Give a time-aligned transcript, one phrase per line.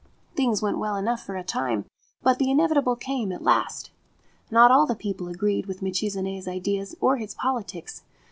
[0.35, 1.85] Things went well enough for a time;
[2.23, 3.91] but the inevit able came at last.
[4.49, 8.01] Not all the people agreed with Michizane's ideas or his politics.